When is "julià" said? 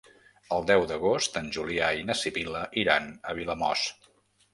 1.57-1.89